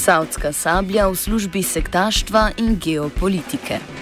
Saudska 0.00 0.48
sablja 0.48 1.12
v 1.12 1.16
službi 1.16 1.60
sektaštva 1.60 2.56
in 2.56 2.80
geopolitike. 2.80 3.99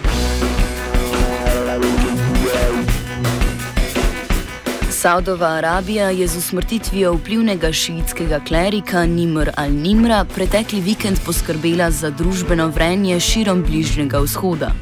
Saudova 4.99 5.47
Arabija 5.47 6.11
je 6.11 6.29
z 6.29 6.37
usmrtitvijo 6.37 7.13
vplivnega 7.13 7.73
šiitskega 7.73 8.41
klerika 8.49 9.07
Nimr 9.07 9.51
al-Nimra 9.57 10.25
pretekli 10.35 10.81
vikend 10.81 11.21
poskrbela 11.27 11.91
za 11.91 12.11
družbeno 12.11 12.67
vrenje 12.69 13.21
širom 13.21 13.63
Bližnjega 13.63 14.19
vzhoda. 14.19 14.73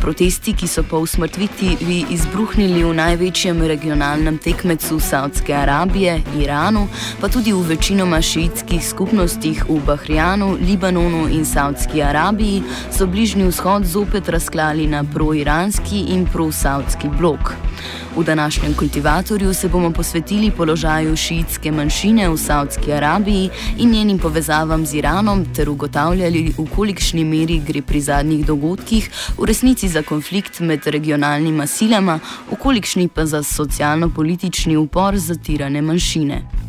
Protesti, 0.00 0.54
ki 0.54 0.68
so 0.68 0.84
po 0.90 0.98
usmrtitvi 1.02 2.04
izbruhnili 2.10 2.84
v 2.84 2.94
največjem 2.94 3.62
regionalnem 3.62 4.38
tekmecu 4.38 5.00
Saudske 5.00 5.54
Arabije, 5.54 6.20
Iranu, 6.38 6.86
pa 7.20 7.28
tudi 7.28 7.52
v 7.52 7.66
večinoma 7.66 8.22
šiitskih 8.22 8.86
skupnostih 8.86 9.64
v 9.68 9.80
Bahrijanu, 9.86 10.54
Libanonu 10.62 11.26
in 11.28 11.44
Saudski 11.44 12.02
Arabiji, 12.02 12.62
so 12.94 13.06
Bližnji 13.06 13.50
vzhod 13.50 13.84
zopet 13.84 14.28
razklali 14.28 14.86
na 14.86 15.02
pro-iranski 15.04 16.06
in 16.14 16.26
pro-saudski 16.26 17.10
blok. 17.18 17.56
V 18.16 18.24
današnjem 18.24 18.74
kultivatorju 18.74 19.54
se 19.54 19.68
bomo 19.68 19.90
posvetili 19.90 20.50
položaju 20.50 21.16
šiitske 21.16 21.72
manjšine 21.72 22.28
v 22.28 22.36
Saudski 22.36 22.92
Arabiji 22.92 23.50
in 23.78 23.90
njenim 23.90 24.18
povezavam 24.18 24.86
z 24.86 24.94
Iranom 24.94 25.44
ter 25.54 25.68
ugotavljali, 25.70 26.54
v 26.58 26.66
kolikšni 26.76 27.24
meri 27.24 27.58
gre 27.58 27.82
pri 27.82 28.00
zadnjih 28.00 28.46
dogodkih 28.46 29.10
v 29.38 29.44
resnici 29.44 29.88
za 29.88 30.02
konflikt 30.02 30.60
med 30.60 30.86
regionalnima 30.86 31.66
silama, 31.66 32.18
v 32.50 32.56
kolikšni 32.56 33.08
pa 33.08 33.26
za 33.26 33.42
socialno-politični 33.42 34.76
upor 34.76 35.16
zatirane 35.16 35.82
manjšine. 35.82 36.65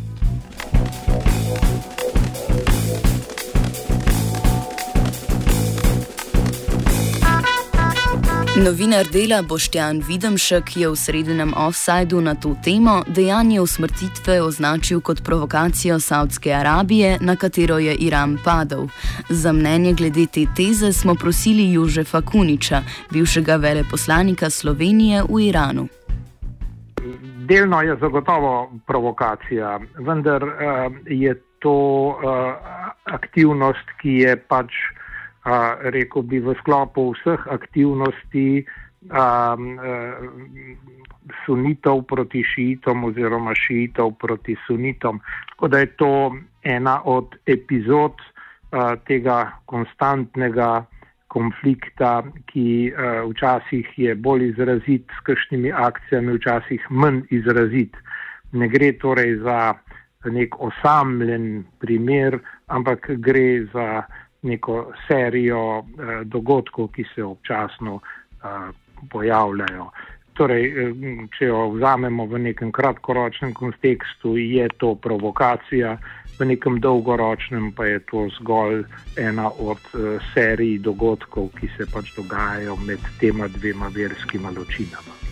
Novinar 8.64 9.06
dela 9.12 9.42
Boštjan 9.42 10.02
Videmšek 10.02 10.76
je 10.76 10.88
v 10.90 10.96
sredinem 10.96 11.54
offsajdu 11.54 12.20
na 12.20 12.34
to 12.34 12.56
temo 12.64 13.04
dejanje 13.06 13.60
usmrtitve 13.60 14.42
označil 14.42 15.00
kot 15.00 15.22
provokacijo 15.24 16.00
Saudske 16.00 16.50
Arabije, 16.52 17.18
na 17.20 17.36
katero 17.36 17.78
je 17.78 17.94
Iran 17.94 18.38
padel. 18.44 18.88
Za 19.30 19.52
mnenje 19.52 19.92
glede 19.92 20.26
te 20.26 20.46
teze 20.56 20.92
smo 20.92 21.14
prosili 21.14 21.72
Jožefa 21.72 22.20
Kuniča, 22.20 22.82
bivšega 23.12 23.56
veleposlanika 23.56 24.50
Slovenije 24.50 25.22
v 25.22 25.40
Iranu. 25.48 25.88
Delno 27.48 27.82
je 27.82 27.96
zagotovo 27.96 28.72
provokacija, 28.86 29.80
vendar 29.98 30.42
uh, 30.44 30.50
je 31.06 31.34
to 31.58 31.78
uh, 32.08 32.18
aktivnost, 33.04 33.86
ki 34.02 34.10
je 34.26 34.36
pač 34.36 34.74
rekel 35.94 36.22
bi 36.22 36.40
v 36.40 36.54
sklopu 36.60 37.12
vseh 37.14 37.46
aktivnosti 37.48 38.64
um, 39.08 39.78
sunitov 41.46 42.04
proti 42.08 42.42
šiitom 42.44 43.04
oziroma 43.04 43.54
šiitov 43.54 44.16
proti 44.18 44.56
sunitom. 44.66 45.20
Tako 45.54 45.68
da 45.68 45.78
je 45.78 45.86
to 45.86 46.36
ena 46.62 47.00
od 47.04 47.36
epizod 47.46 48.14
uh, 48.20 48.94
tega 49.06 49.52
konstantnega 49.66 50.84
konflikta, 51.28 52.22
ki 52.48 52.92
uh, 52.92 53.28
včasih 53.30 53.86
je 53.96 54.14
bolj 54.14 54.48
izrazit 54.48 55.04
s 55.12 55.24
kakšnimi 55.26 55.72
akcijami, 55.72 56.38
včasih 56.38 56.86
manj 56.90 57.26
izrazit. 57.30 57.96
Ne 58.52 58.68
gre 58.68 58.92
torej 58.96 59.36
za 59.44 59.74
nek 60.24 60.56
osamljen 60.60 61.64
primer, 61.78 62.38
ampak 62.66 63.10
gre 63.20 63.64
za 63.72 64.02
neko 64.42 64.92
serijo 65.06 65.62
eh, 65.78 66.20
dogodkov, 66.24 66.92
ki 66.94 67.04
se 67.14 67.24
občasno 67.24 68.00
eh, 68.00 68.70
pojavljajo. 69.10 69.90
Torej, 70.38 70.66
eh, 70.66 70.92
če 71.38 71.50
jo 71.50 71.64
vzamemo 71.74 72.26
v 72.26 72.38
nekem 72.38 72.72
kratkoročnem 72.72 73.54
kontekstu, 73.54 74.36
je 74.36 74.68
to 74.78 74.94
provokacija, 74.94 75.98
v 76.38 76.46
nekem 76.46 76.78
dolgoročnem 76.78 77.72
pa 77.74 77.90
je 77.90 77.98
to 78.06 78.28
zgolj 78.38 78.84
ena 79.18 79.50
od 79.50 79.82
eh, 79.94 80.22
serij 80.34 80.78
dogodkov, 80.78 81.50
ki 81.58 81.70
se 81.76 81.86
pač 81.90 82.14
dogajajo 82.16 82.78
med 82.86 83.02
tema 83.18 83.50
dvema 83.50 83.90
verskima 83.94 84.54
ločinama. 84.54 85.27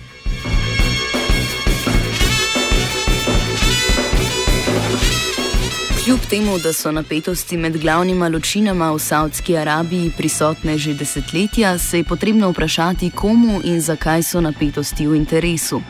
Kljub 6.07 6.21
temu, 6.31 6.53
da 6.63 6.73
so 6.73 6.93
napetosti 6.93 7.57
med 7.57 7.77
glavnima 7.83 8.29
ločinama 8.29 8.93
v 8.95 8.99
Saudski 8.99 9.57
Arabiji 9.59 10.13
prisotne 10.19 10.79
že 10.79 10.95
desetletja, 10.95 11.79
se 11.79 11.99
je 11.99 12.05
potrebno 12.05 12.51
vprašati, 12.51 13.11
komu 13.11 13.59
in 13.65 13.81
zakaj 13.81 14.23
so 14.23 14.41
napetosti 14.41 15.07
v 15.07 15.17
interesu. 15.17 15.81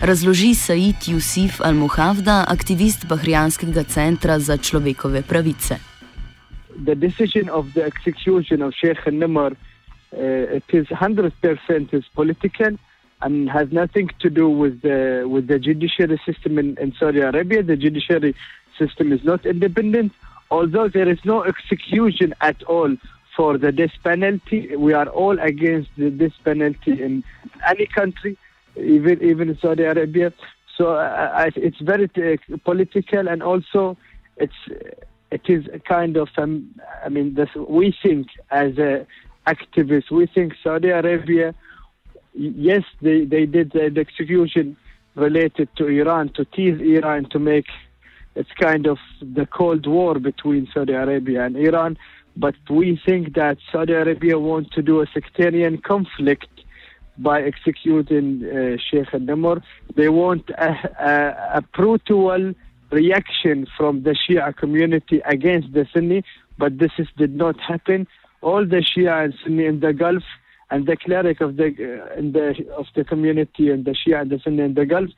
Razloži 0.00 0.54
Said 0.54 1.04
Yusuf 1.12 1.60
Al-Muhavda, 1.60 2.44
aktivist 2.48 3.04
Bahrijanskega 3.06 3.84
centra 3.84 4.38
za 4.38 4.56
človekove 4.56 5.22
pravice. 5.22 5.76
The 6.86 6.94
decision 6.94 7.50
of 7.52 7.66
the 7.74 7.84
execution 7.84 8.62
of 8.62 8.72
Sheikh 8.72 9.04
Nimr 9.12 9.52
uh, 9.52 10.56
it 10.56 10.64
is 10.72 10.86
100% 10.88 11.92
is 11.92 12.04
political 12.14 12.72
and 13.20 13.50
has 13.50 13.68
nothing 13.72 14.08
to 14.20 14.30
do 14.30 14.48
with 14.48 14.80
the 14.80 15.24
with 15.26 15.46
the 15.48 15.58
judiciary 15.58 16.18
system 16.24 16.58
in, 16.58 16.76
in 16.80 16.92
Saudi 16.98 17.20
Arabia. 17.20 17.62
The 17.62 17.76
judiciary 17.76 18.34
system 18.78 19.12
is 19.12 19.22
not 19.24 19.46
independent, 19.46 20.12
although 20.50 20.88
there 20.88 21.08
is 21.08 21.18
no 21.24 21.44
execution 21.44 22.34
at 22.40 22.62
all 22.64 22.96
for 23.36 23.58
the 23.58 23.72
death 23.72 23.92
penalty. 24.02 24.74
We 24.76 24.92
are 24.94 25.08
all 25.08 25.38
against 25.38 25.90
the 25.96 26.10
death 26.10 26.32
penalty 26.44 27.02
in 27.02 27.24
any 27.68 27.86
country, 27.86 28.38
even 28.76 29.22
even 29.22 29.58
Saudi 29.60 29.84
Arabia. 29.84 30.32
So 30.76 30.96
uh, 30.96 31.50
it's 31.56 31.80
very 31.80 32.10
uh, 32.16 32.56
political, 32.64 33.28
and 33.28 33.42
also 33.42 33.96
it's 34.36 34.60
it 35.30 35.42
is 35.48 35.64
kind 35.86 36.16
of 36.16 36.28
um, 36.38 36.74
I 37.04 37.08
mean 37.08 37.34
this, 37.34 37.48
we 37.54 37.94
think 38.02 38.28
as 38.50 38.78
a 38.78 39.06
activists 39.46 40.10
we 40.10 40.26
think 40.26 40.54
Saudi 40.62 40.88
Arabia 40.88 41.54
yes 42.34 42.82
they 43.00 43.24
they 43.24 43.46
did 43.46 43.72
the 43.72 43.84
execution 44.00 44.76
related 45.14 45.68
to 45.76 45.86
Iran 45.86 46.28
to 46.30 46.44
tease 46.44 46.80
Iran 46.80 47.28
to 47.30 47.38
make 47.38 47.66
it's 48.36 48.52
kind 48.60 48.86
of 48.86 48.98
the 49.20 49.46
Cold 49.46 49.86
War 49.86 50.18
between 50.18 50.68
Saudi 50.72 50.92
Arabia 50.92 51.44
and 51.44 51.56
Iran. 51.56 51.98
But 52.36 52.54
we 52.68 53.00
think 53.04 53.34
that 53.34 53.56
Saudi 53.72 53.94
Arabia 53.94 54.38
wants 54.38 54.70
to 54.74 54.82
do 54.82 55.00
a 55.00 55.06
sectarian 55.12 55.78
conflict 55.78 56.48
by 57.18 57.42
executing 57.42 58.44
uh, 58.44 58.76
Sheikh 58.76 59.14
al-Namr. 59.14 59.62
They 59.94 60.10
want 60.10 60.50
a, 60.50 60.70
a, 61.00 61.58
a, 61.58 61.62
brutal 61.62 62.52
reaction 62.90 63.66
from 63.76 64.02
the 64.02 64.14
Shia 64.14 64.54
community 64.54 65.22
against 65.24 65.72
the 65.72 65.86
Sunni, 65.94 66.24
but 66.58 66.78
this 66.78 66.92
is, 66.98 67.08
did 67.16 67.34
not 67.34 67.58
happen. 67.58 68.06
All 68.42 68.66
the 68.66 68.84
Shia 68.90 69.24
and 69.24 69.34
Sunni 69.42 69.64
in 69.64 69.80
the 69.80 69.94
Gulf 69.94 70.24
and 70.70 70.86
the 70.86 70.96
cleric 70.96 71.40
of 71.40 71.56
the, 71.56 71.68
uh, 71.68 72.20
the 72.20 72.66
of 72.76 72.86
the 72.94 73.04
community 73.04 73.70
and 73.70 73.86
the 73.86 73.92
Shia 73.92 74.20
and 74.20 74.30
the 74.30 74.38
Sunni 74.38 74.62
in 74.62 74.74
the 74.74 74.84
Gulf 74.84 75.08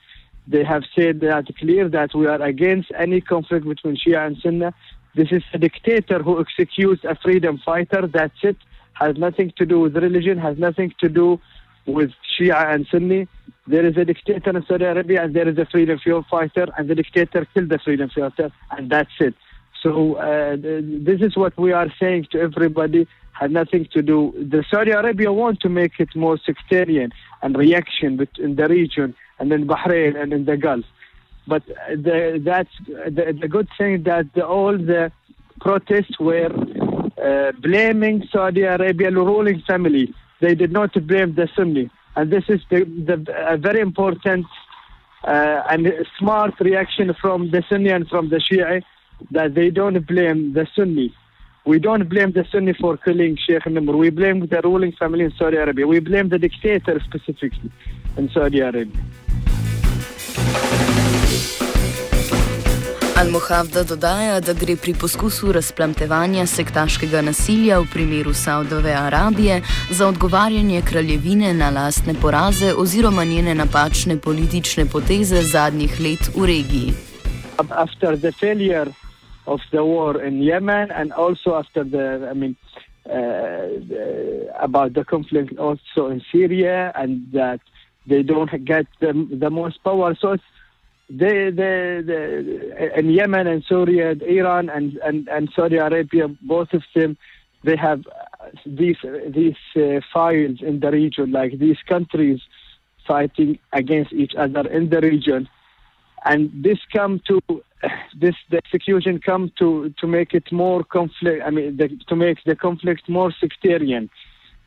they 0.48 0.64
have 0.64 0.84
said 0.96 1.20
that 1.20 1.44
clear 1.58 1.88
that 1.90 2.14
we 2.14 2.26
are 2.26 2.40
against 2.40 2.90
any 2.96 3.20
conflict 3.20 3.68
between 3.68 3.96
Shia 3.96 4.26
and 4.26 4.36
Sunni. 4.38 4.70
This 5.14 5.28
is 5.30 5.42
a 5.52 5.58
dictator 5.58 6.22
who 6.22 6.40
executes 6.40 7.04
a 7.04 7.14
freedom 7.16 7.60
fighter. 7.64 8.06
That's 8.06 8.40
it. 8.42 8.56
Has 8.94 9.16
nothing 9.16 9.52
to 9.58 9.66
do 9.66 9.80
with 9.80 9.94
religion. 9.96 10.38
Has 10.38 10.56
nothing 10.58 10.94
to 11.00 11.08
do 11.08 11.38
with 11.86 12.12
Shia 12.32 12.74
and 12.74 12.86
Sunni. 12.90 13.28
There 13.66 13.84
is 13.84 13.98
a 13.98 14.06
dictator 14.06 14.56
in 14.56 14.64
Saudi 14.66 14.86
Arabia 14.86 15.24
and 15.24 15.34
there 15.36 15.46
is 15.46 15.58
a 15.58 15.66
freedom 15.66 15.98
fighter, 16.30 16.66
and 16.78 16.88
the 16.88 16.94
dictator 16.94 17.46
killed 17.52 17.68
the 17.68 17.78
freedom 17.78 18.08
fighter, 18.08 18.50
and 18.70 18.88
that's 18.88 19.10
it. 19.20 19.34
So 19.82 20.14
uh, 20.14 20.56
this 20.56 21.20
is 21.20 21.36
what 21.36 21.56
we 21.58 21.72
are 21.72 21.92
saying 22.00 22.28
to 22.32 22.40
everybody. 22.40 23.06
Had 23.32 23.52
nothing 23.52 23.86
to 23.92 24.02
do. 24.02 24.32
The 24.36 24.64
Saudi 24.68 24.90
Arabia 24.90 25.32
want 25.32 25.60
to 25.60 25.68
make 25.68 26.00
it 26.00 26.16
more 26.16 26.38
sectarian 26.44 27.12
and 27.42 27.56
reaction 27.56 28.26
in 28.38 28.56
the 28.56 28.66
region 28.66 29.14
and 29.38 29.52
in 29.52 29.66
Bahrain 29.66 30.20
and 30.20 30.32
in 30.32 30.44
the 30.44 30.56
Gulf. 30.56 30.84
But 31.46 31.64
the, 31.66 32.40
that's 32.44 32.70
the, 32.86 33.36
the 33.40 33.48
good 33.48 33.68
thing 33.78 34.02
that 34.02 34.26
the, 34.34 34.46
all 34.46 34.76
the 34.76 35.10
protests 35.60 36.18
were 36.20 36.50
uh, 37.22 37.52
blaming 37.60 38.28
Saudi 38.30 38.62
Arabia 38.62 39.10
ruling 39.10 39.62
family. 39.66 40.14
They 40.40 40.54
did 40.54 40.72
not 40.72 40.92
blame 41.06 41.34
the 41.34 41.48
Sunni, 41.56 41.90
and 42.14 42.30
this 42.30 42.44
is 42.48 42.60
the, 42.70 42.84
the 42.84 43.34
a 43.48 43.56
very 43.56 43.80
important 43.80 44.46
uh, 45.24 45.62
and 45.70 45.90
smart 46.18 46.54
reaction 46.60 47.14
from 47.20 47.50
the 47.50 47.64
Sunni 47.68 47.90
and 47.90 48.08
from 48.08 48.28
the 48.28 48.36
Shia 48.36 48.82
that 49.32 49.54
they 49.54 49.70
don't 49.70 50.06
blame 50.06 50.52
the 50.52 50.66
Sunni. 50.76 51.14
We 51.64 51.78
don't 51.78 52.08
blame 52.08 52.32
the 52.32 52.46
Sunni 52.50 52.72
for 52.72 52.96
killing 52.96 53.36
Sheikh 53.36 53.64
Nimr. 53.64 53.96
We 53.98 54.10
blame 54.10 54.46
the 54.46 54.60
ruling 54.62 54.92
family 54.92 55.24
in 55.24 55.32
Saudi 55.32 55.56
Arabia. 55.56 55.86
We 55.86 55.98
blame 55.98 56.28
the 56.28 56.38
dictator 56.38 57.00
specifically 57.00 57.70
in 58.16 58.30
Saudi 58.30 58.60
Arabia. 58.60 59.02
Al-Muhavda 63.18 63.82
dodaja, 63.82 64.34
da 64.40 64.52
gre 64.54 64.76
pri 64.82 64.92
poskusu 64.94 65.52
razplamtevanja 65.52 66.44
sektaškega 66.46 67.18
nasilja 67.26 67.80
v 67.82 67.86
primeru 67.92 68.30
Saudove 68.34 68.92
Arabije 68.94 69.56
za 69.90 70.06
odgovarjanje 70.06 70.82
kraljevine 70.90 71.50
na 71.54 71.70
lastne 71.70 72.14
poraze 72.22 72.68
oziroma 72.82 73.24
njene 73.24 73.54
napačne 73.54 74.18
politične 74.26 74.84
poteze 74.92 75.42
zadnjih 75.42 75.96
let 76.00 76.30
v 76.36 76.46
regiji. 76.46 76.92
After 77.84 78.14
the 78.16 78.32
failure 78.32 78.92
of 79.46 79.60
the 79.70 79.82
war 79.82 80.26
in 80.28 80.38
Yemen 80.50 80.92
and 81.00 81.12
also 81.12 81.56
after 81.58 81.82
the, 81.84 82.30
I 82.30 82.34
mean, 82.34 82.54
uh, 83.06 83.12
the, 83.88 84.04
about 84.60 84.92
the 84.92 85.04
conflict 85.04 85.58
also 85.58 86.06
in 86.12 86.22
Syria 86.30 86.92
and 86.94 87.32
that 87.32 87.60
they 88.06 88.22
don't 88.22 88.64
get 88.64 88.86
the, 89.00 89.12
the 89.40 89.50
most 89.50 89.82
power. 89.82 90.14
So 90.20 90.32
it's, 90.32 90.44
in 91.08 93.10
Yemen 93.10 93.46
and 93.46 93.64
Syria, 93.64 94.12
Iran 94.12 94.68
and, 94.68 94.96
and, 94.98 95.28
and 95.28 95.50
Saudi 95.54 95.76
Arabia, 95.76 96.28
both 96.42 96.72
of 96.74 96.82
them, 96.94 97.16
they 97.64 97.76
have 97.76 98.04
these 98.64 98.96
these 99.28 99.56
uh, 99.76 100.00
files 100.12 100.58
in 100.60 100.80
the 100.80 100.90
region, 100.90 101.32
like 101.32 101.58
these 101.58 101.78
countries 101.88 102.40
fighting 103.06 103.58
against 103.72 104.12
each 104.12 104.34
other 104.36 104.68
in 104.68 104.90
the 104.90 105.00
region, 105.00 105.48
and 106.24 106.50
this 106.54 106.78
come 106.92 107.20
to 107.26 107.40
this 108.14 108.36
the 108.50 108.58
execution 108.58 109.18
come 109.18 109.50
to 109.58 109.92
to 109.98 110.06
make 110.06 110.34
it 110.34 110.52
more 110.52 110.84
conflict. 110.84 111.42
I 111.44 111.50
mean, 111.50 111.76
the, 111.76 111.88
to 112.08 112.16
make 112.16 112.44
the 112.44 112.54
conflict 112.54 113.08
more 113.08 113.32
sectarian. 113.32 114.10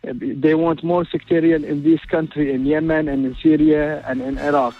They 0.03 0.55
want 0.55 0.83
more 0.83 1.05
sectarian 1.05 1.63
in 1.63 1.83
this 1.83 2.03
country, 2.05 2.51
in 2.51 2.65
Yemen 2.65 3.07
and 3.07 3.23
in 3.23 3.35
Syria 3.35 4.03
and 4.07 4.19
in 4.19 4.39
Iraq. 4.39 4.73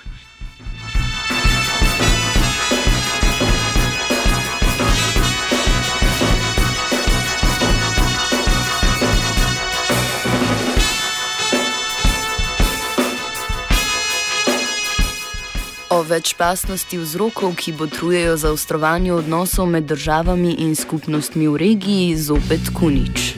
O 16.02 16.04
večplastnosti 16.04 16.98
vzrokov, 16.98 17.52
ki 17.62 17.78
botrujejo 17.78 18.34
zaostrovanju 18.38 19.16
odnosov 19.16 19.68
med 19.70 19.84
državami 19.86 20.56
in 20.66 20.74
skupnostmi 20.76 21.46
v 21.48 21.60
regiji, 21.62 22.16
zopet 22.18 22.72
Kunič. 22.74 23.36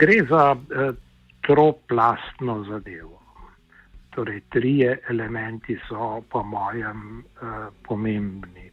Gre 0.00 0.16
za 0.30 0.56
eh, 0.56 0.94
troplastno 1.44 2.64
zadevo. 2.64 3.20
Torej, 4.16 4.40
trije 4.48 4.96
elementi 5.12 5.76
so, 5.88 6.22
po 6.32 6.40
mojem, 6.42 7.20
eh, 7.20 7.68
pomembni. 7.84 8.70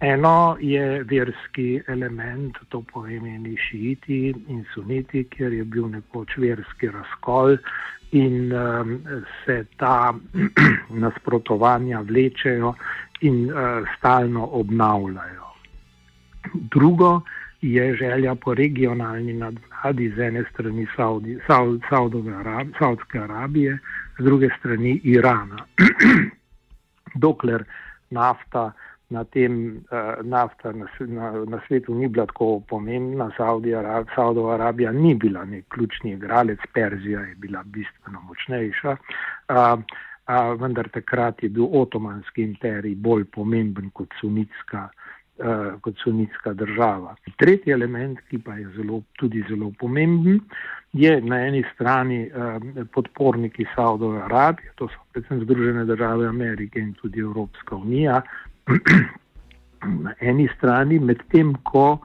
Eno 0.00 0.56
je 0.60 1.04
verski 1.04 1.82
element, 1.86 2.58
to 2.68 2.82
pomeni 2.92 3.54
šiiti 3.56 4.34
in 4.48 4.64
suniti, 4.74 5.22
ker 5.30 5.52
je 5.52 5.64
bil 5.64 5.86
nekoč 5.86 6.34
verski 6.38 6.90
razkol 6.90 7.62
in 8.10 8.52
um, 8.52 9.02
se 9.44 9.64
ta 9.76 10.14
nasprotovanja 11.02 12.00
vlečejo 12.00 12.74
in 13.20 13.50
uh, 13.50 13.88
stalno 13.98 14.46
obnavljajo. 14.46 15.44
Drugo 16.54 17.20
je 17.60 17.96
želja 17.96 18.34
po 18.34 18.54
regionalni 18.54 19.32
nadvladi 19.32 20.10
z 20.16 20.18
ene 20.18 20.44
strani 20.52 20.86
Saudi, 20.96 21.38
Saud, 21.46 21.82
Arab, 22.40 22.68
Saudske 22.78 23.18
Arabije, 23.18 23.78
z 24.18 24.24
druge 24.24 24.48
strani 24.58 25.00
Irana. 25.04 25.66
Dokler 27.24 27.64
nafta 28.10 28.72
na 29.10 29.24
tem 29.24 29.84
uh, 29.90 30.20
nafta 30.22 30.72
na, 30.72 30.86
na, 31.00 31.44
na 31.44 31.60
svetu 31.66 31.94
ni 31.94 32.08
bila 32.08 32.26
tako 32.26 32.60
pomembna, 32.68 33.30
Saudova 33.36 34.54
Arabija 34.54 34.92
ni 34.92 35.14
bila 35.14 35.44
nek 35.44 35.64
ključni 35.68 36.12
igralec, 36.12 36.58
Perzija 36.72 37.20
je 37.20 37.34
bila 37.34 37.62
bistveno 37.64 38.20
močnejša, 38.20 38.90
uh, 38.92 39.56
uh, 39.56 40.60
vendar 40.60 40.88
takrat 40.88 41.42
je 41.42 41.48
bil 41.48 41.68
otomanski 41.72 42.42
imperij 42.42 42.94
bolj 42.94 43.24
pomemben 43.24 43.90
kot 43.90 44.08
sunitska. 44.20 44.88
Uh, 45.38 45.76
kot 45.80 45.94
sunitska 46.02 46.50
država. 46.52 47.12
Tretji 47.38 47.70
element, 47.70 48.18
ki 48.26 48.40
pa 48.42 48.56
je 48.58 48.64
zelo, 48.74 49.04
tudi 49.22 49.44
zelo 49.48 49.68
pomemben, 49.78 50.40
je 50.92 51.12
na 51.20 51.38
eni 51.46 51.62
strani 51.74 52.24
uh, 52.26 52.56
podporniki 52.90 53.66
Saudove 53.74 54.18
Arabije, 54.22 54.72
to 54.74 54.88
so 54.88 55.04
predvsem 55.12 55.44
Združene 55.44 55.84
države 55.84 56.26
Amerike 56.26 56.82
in 56.82 56.90
tudi 56.98 57.20
Evropska 57.22 57.76
unija, 57.76 58.22
na 60.04 60.14
eni 60.20 60.48
strani, 60.56 60.98
medtem 60.98 61.54
ko 61.62 61.98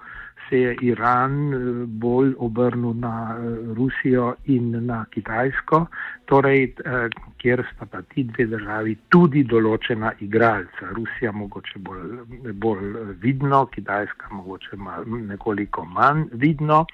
se 0.50 0.60
je 0.60 0.75
Iran 0.82 1.53
eh, 1.53 1.86
bolj 1.88 2.34
obrnil 2.38 2.93
na 2.93 3.36
eh, 3.38 3.74
Rusijo 3.74 4.36
in 4.46 4.86
na 4.86 5.05
Kitajsko, 5.10 5.86
torej, 6.25 6.63
eh, 6.86 7.10
kjer 7.41 7.65
sta 7.74 7.86
pa 7.86 8.01
ti 8.01 8.24
dve 8.24 8.46
državi 8.51 8.96
tudi 9.10 9.43
določena 9.43 10.13
igralca. 10.20 10.91
Rusija 10.96 11.32
mogoče 11.32 11.79
bolj, 11.79 12.53
bolj 12.53 13.15
vidno, 13.24 13.65
Kitajska 13.65 14.29
mogoče 14.32 14.77
mal, 14.77 15.08
nekoliko 15.08 15.86
manj 15.86 16.27
vidno, 16.34 16.86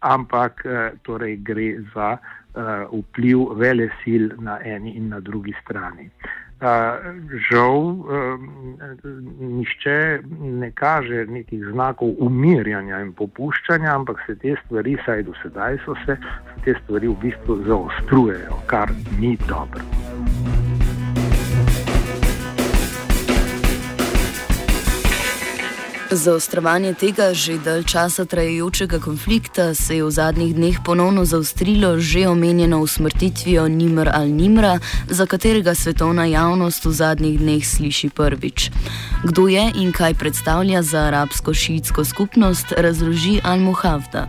ampak 0.00 0.60
torej 1.02 1.38
gre 1.42 1.70
za 1.94 2.16
vpliv 2.92 3.56
vele 3.58 3.88
sil 4.00 4.28
na 4.40 4.58
eni 4.64 4.92
in 4.96 5.08
na 5.12 5.20
drugi 5.20 5.54
strani. 5.62 6.10
Žal, 7.50 7.82
nišče 9.40 9.96
ne 10.40 10.70
kaže 10.72 11.26
nekih 11.28 11.64
znakov 11.72 12.16
umirjanja 12.18 13.02
in 13.04 13.12
popuščanja, 13.12 13.92
ampak 13.92 14.24
se 14.26 14.38
te 14.40 14.56
stvari, 14.64 14.96
saj 15.04 15.22
do 15.28 15.36
sedaj 15.42 15.78
so 15.84 15.94
se, 16.06 16.16
se 16.16 16.64
te 16.64 16.74
stvari 16.82 17.12
v 17.12 17.20
bistvu 17.22 17.60
zaostrujejo, 17.68 18.62
kar 18.66 18.90
ni 19.20 19.36
dobro. 19.48 19.85
Zaostrovanje 26.16 26.94
tega 26.96 27.36
že 27.36 27.58
dalj 27.60 27.84
časa 27.92 28.24
trajajočega 28.24 28.98
konflikta 29.04 29.74
se 29.74 29.96
je 29.96 30.04
v 30.04 30.10
zadnjih 30.10 30.54
dneh 30.56 30.76
ponovno 30.80 31.24
zaostrilo 31.28 32.00
že 32.00 32.24
omenjeno 32.28 32.80
usmrtitvijo 32.80 33.68
Nimr 33.68 34.08
al-Nimra, 34.08 34.80
za 35.12 35.26
katerega 35.26 35.74
svetovna 35.74 36.24
javnost 36.24 36.84
v 36.84 36.92
zadnjih 36.92 37.36
dneh 37.38 37.60
sliši 37.60 38.08
prvič. 38.08 38.70
Kdo 39.28 39.48
je 39.48 39.64
in 39.82 39.92
kaj 39.92 40.14
predstavlja 40.14 40.82
za 40.82 41.04
arabsko 41.12 41.54
šiitsko 41.54 42.04
skupnost, 42.04 42.72
razloži 42.72 43.40
Al-Muhavda. 43.44 44.24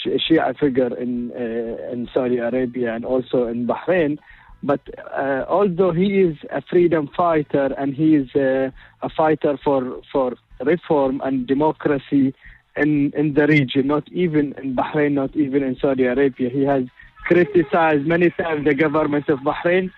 Shia 0.00 0.54
figure 0.60 0.96
in, 1.02 1.30
uh, 1.32 1.92
in 1.92 2.08
Saudi 2.14 2.40
Arabia 2.40 2.94
and 2.94 3.04
also 3.04 3.48
in 3.48 3.66
Bahrain. 3.66 4.18
But 4.62 4.80
uh, 5.12 5.44
although 5.48 5.92
he 5.92 6.20
is 6.20 6.36
a 6.50 6.60
freedom 6.60 7.08
fighter 7.16 7.74
and 7.78 7.94
he 7.94 8.16
is 8.16 8.34
uh, 8.34 8.70
a 9.02 9.08
fighter 9.08 9.58
for, 9.64 10.02
for 10.12 10.34
reform 10.60 11.22
and 11.24 11.46
democracy 11.46 12.34
in, 12.76 13.12
in 13.16 13.34
the 13.34 13.46
region, 13.46 13.86
not 13.86 14.06
even 14.12 14.54
in 14.62 14.76
Bahrain, 14.76 15.12
not 15.12 15.34
even 15.34 15.62
in 15.62 15.76
Saudi 15.76 16.04
Arabia, 16.04 16.50
he 16.50 16.62
has 16.64 16.84
criticized 17.24 18.06
many 18.06 18.30
times 18.30 18.64
the 18.64 18.74
government 18.74 19.28
of 19.28 19.38
Bahrain 19.40 19.90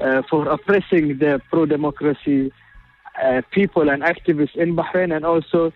uh, 0.00 0.22
for 0.28 0.48
oppressing 0.48 1.18
the 1.18 1.40
pro-democracy 1.50 2.52
uh, 3.22 3.42
people 3.50 3.88
and 3.88 4.02
activists 4.02 4.56
in 4.56 4.76
Bahrain, 4.76 5.14
and 5.14 5.24
also 5.24 5.72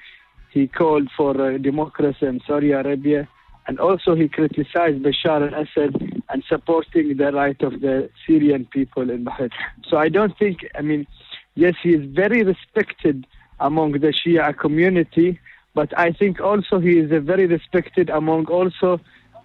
he 0.50 0.66
called 0.66 1.08
for 1.16 1.40
uh, 1.40 1.58
democracy 1.58 2.26
in 2.26 2.40
Saudi 2.46 2.72
Arabia, 2.72 3.28
and 3.66 3.78
also 3.78 4.14
he 4.14 4.28
criticized 4.28 5.02
Bashar 5.02 5.52
al-Assad 5.52 6.22
and 6.30 6.44
supporting 6.48 7.16
the 7.16 7.32
right 7.32 7.60
of 7.62 7.80
the 7.80 8.10
Syrian 8.26 8.66
people 8.66 9.08
in 9.10 9.24
Bahrain. 9.24 9.50
So 9.88 9.96
I 9.98 10.08
don't 10.08 10.36
think, 10.36 10.66
I 10.74 10.82
mean, 10.82 11.06
yes, 11.54 11.74
he 11.82 11.90
is 11.90 12.04
very 12.04 12.42
respected 12.42 13.26
among 13.60 13.92
the 13.92 14.12
Shia 14.12 14.56
community, 14.58 15.38
but 15.74 15.96
I 15.96 16.12
think 16.12 16.40
also 16.40 16.80
he 16.80 16.98
is 16.98 17.10
very 17.24 17.46
respected 17.46 18.10
among 18.10 18.46
also 18.46 19.00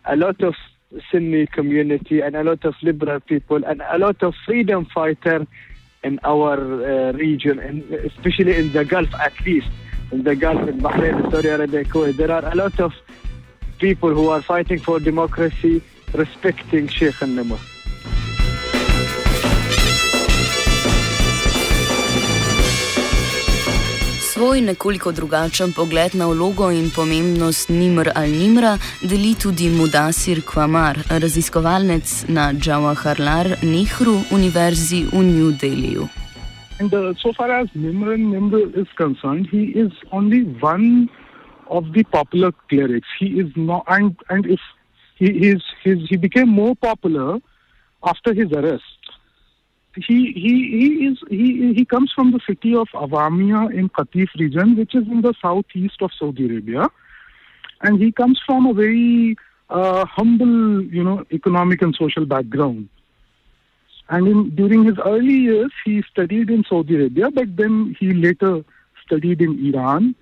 a 0.06 0.16
lot 0.16 0.42
of 0.42 0.56
Sunni 1.12 1.46
community 1.48 2.22
and 2.22 2.36
a 2.36 2.44
lot 2.44 2.64
of 2.66 2.76
liberal 2.82 3.20
people 3.20 3.64
and 3.66 3.82
a 3.90 3.98
lot 3.98 4.24
of 4.24 4.34
freedom 4.46 4.86
fighter 4.86 5.46
in 6.04 6.20
our 6.24 6.56
uh, 6.58 7.12
region, 7.14 7.60
and 7.60 7.84
especially 7.92 8.56
in 8.56 8.72
the 8.72 8.86
Gulf 8.86 9.14
at 9.16 9.40
least. 9.46 9.68
In 10.12 10.24
the 10.24 10.36
Gulf, 10.36 10.68
in 10.70 10.80
Bahrain, 10.80 11.30
Saudi 11.30 11.50
Arabia, 11.50 11.84
Kuwait, 11.84 12.16
there 12.16 12.32
are 12.32 12.46
a 12.46 12.56
lot 12.56 12.80
of 12.80 12.94
people 13.78 14.10
who 14.10 14.30
are 14.30 14.42
fighting 14.42 14.80
for 14.80 15.00
democracy, 15.00 15.82
respecting 16.14 16.88
Sheikh 16.88 17.22
al-Nimr. 17.22 17.60
Svoj 24.38 24.62
nekoliko 24.62 25.12
drugačen 25.12 25.74
pogled 25.74 26.14
na 26.16 26.28
vlogo 26.28 26.70
in 26.72 26.92
pomembnost 26.96 27.70
Nimr 27.70 28.12
al-Nimra 28.16 28.78
deli 29.02 29.34
tudi 29.34 29.70
Mudasir 29.70 30.42
Kwamar, 30.46 31.00
raziskovalec 31.10 32.26
na 32.30 32.54
Jawaharlal 32.54 33.58
Nehru 33.64 34.22
Univerzi 34.32 35.06
v 35.12 35.24
New 35.24 35.52
Delhiju. 35.52 36.08
And 36.80 36.94
uh, 36.94 37.14
so 37.18 37.34
far 37.34 37.50
as 37.52 37.68
Nimr 37.74 38.14
al-Nimr 38.14 38.78
is 38.78 38.88
concerned, 38.96 39.48
he 39.50 39.74
is 39.74 39.92
only 40.12 40.44
one 40.62 41.10
of 41.70 41.94
the 41.94 42.04
popular 42.04 42.52
clerics. 42.70 43.08
He 43.20 43.40
is 43.40 43.52
not, 43.56 43.84
and 43.88 44.16
and 44.30 44.46
if 44.46 44.60
he 45.16 45.50
is 45.50 45.64
his 45.84 46.00
he 46.10 46.18
became 46.18 46.50
more 46.50 46.76
popular 46.76 47.40
after 48.04 48.34
his 48.34 48.52
arrest. 48.52 48.84
He 49.96 50.32
he 50.34 50.54
he 50.80 51.06
is 51.08 51.18
he 51.30 51.74
he 51.74 51.86
comes 51.86 52.12
from 52.14 52.32
the 52.32 52.40
city 52.48 52.76
of 52.76 52.88
Awamiya 52.94 53.74
in 53.74 53.90
Qatif 53.90 54.28
region, 54.38 54.76
which 54.76 54.94
is 54.94 55.08
in 55.08 55.22
the 55.22 55.34
southeast 55.42 56.02
of 56.02 56.12
Saudi 56.18 56.46
Arabia, 56.46 56.90
and 57.82 58.00
he 58.00 58.12
comes 58.12 58.40
from 58.46 58.68
a 58.68 58.74
very 58.74 59.36
uh, 59.70 60.06
humble, 60.06 60.84
you 60.84 61.04
know, 61.04 61.26
economic 61.32 61.82
and 61.82 61.96
social 61.96 62.26
background. 62.26 62.90
And 64.10 64.28
in, 64.28 64.56
during 64.56 64.86
his 64.86 64.96
early 65.06 65.34
years, 65.34 65.72
he 65.84 66.02
studied 66.10 66.50
in 66.50 66.64
Saudi 66.70 66.96
Arabia, 66.96 67.30
but 67.30 67.58
then 67.58 67.96
he 68.00 68.14
later 68.14 68.64
studied 69.06 69.42
in 69.42 69.74
Iran 69.74 70.16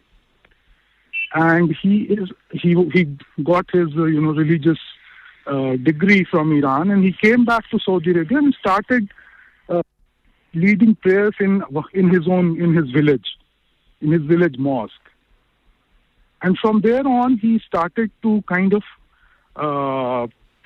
and 1.35 1.75
he 1.81 2.03
is 2.03 2.29
he 2.51 2.73
he 2.93 3.03
got 3.43 3.69
his 3.71 3.89
uh, 3.97 4.05
you 4.05 4.21
know 4.21 4.31
religious 4.31 4.79
uh, 5.47 5.75
degree 5.75 6.23
from 6.23 6.51
Iran, 6.53 6.91
and 6.91 7.03
he 7.03 7.11
came 7.11 7.43
back 7.45 7.69
to 7.69 7.79
Saudi 7.79 8.11
Arabia 8.11 8.37
and 8.37 8.55
started 8.57 9.09
uh, 9.69 9.83
leading 10.53 10.95
prayers 10.95 11.35
in 11.39 11.63
in 11.93 12.09
his 12.09 12.27
own 12.27 12.59
in 12.61 12.73
his 12.73 12.89
village, 12.91 13.27
in 14.01 14.11
his 14.11 14.21
village 14.23 14.57
mosque. 14.57 14.93
And 16.41 16.57
from 16.59 16.81
there 16.81 17.05
on, 17.05 17.37
he 17.37 17.59
started 17.67 18.11
to 18.21 18.41
kind 18.47 18.73
of 18.73 18.83
uh, 19.57 20.23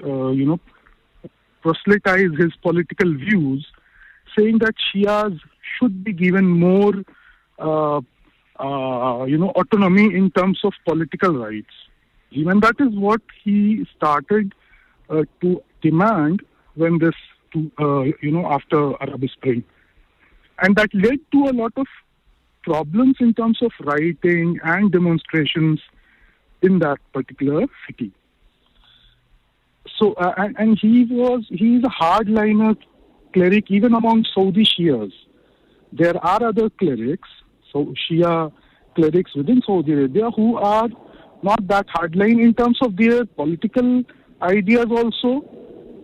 uh, 0.07 0.29
you 0.29 0.45
know 0.45 0.59
proselytize 1.61 2.37
his 2.37 2.53
political 2.61 3.11
views, 3.15 3.65
saying 4.37 4.59
that 4.59 4.75
Shias 4.87 5.39
should 5.77 6.03
be 6.03 6.13
given 6.13 6.45
more. 6.45 6.93
Uh, 8.59 9.23
you 9.23 9.37
know, 9.37 9.51
autonomy 9.51 10.13
in 10.13 10.29
terms 10.31 10.59
of 10.65 10.73
political 10.85 11.31
rights. 11.31 11.75
Even 12.31 12.59
that 12.59 12.75
is 12.79 12.93
what 12.93 13.21
he 13.41 13.87
started 13.95 14.53
uh, 15.09 15.23
to 15.39 15.63
demand 15.81 16.41
when 16.75 16.99
this, 16.99 17.15
to, 17.53 17.71
uh, 17.79 18.03
you 18.21 18.31
know, 18.31 18.45
after 18.51 19.01
Arab 19.01 19.23
Spring. 19.29 19.63
And 20.61 20.75
that 20.75 20.93
led 20.93 21.19
to 21.31 21.45
a 21.45 21.53
lot 21.53 21.71
of 21.77 21.87
problems 22.63 23.15
in 23.21 23.33
terms 23.33 23.59
of 23.61 23.71
rioting 23.79 24.59
and 24.61 24.91
demonstrations 24.91 25.79
in 26.61 26.79
that 26.79 26.97
particular 27.13 27.65
city. 27.87 28.11
So, 29.97 30.13
uh, 30.13 30.33
and, 30.35 30.55
and 30.59 30.77
he 30.77 31.05
was, 31.05 31.45
he 31.49 31.77
is 31.77 31.83
a 31.85 32.03
hardliner 32.03 32.75
cleric 33.31 33.71
even 33.71 33.93
among 33.93 34.25
Saudi 34.33 34.65
Shias. 34.65 35.13
There 35.93 36.17
are 36.17 36.43
other 36.43 36.69
clerics 36.69 37.29
so 37.71 37.93
Shia 38.03 38.51
clerics 38.95 39.35
within 39.35 39.61
Saudi 39.65 39.93
Arabia 39.93 40.29
who 40.31 40.57
are 40.57 40.89
not 41.41 41.67
that 41.67 41.87
hardline 41.87 42.41
in 42.43 42.53
terms 42.53 42.77
of 42.81 42.97
their 42.97 43.25
political 43.25 44.03
ideas 44.41 44.87
also, 44.89 45.45